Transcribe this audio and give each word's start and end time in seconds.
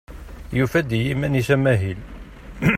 Yufa-d 0.57 0.89
i 0.97 0.99
yiman-is 1.05 1.49
amahil. 1.55 1.99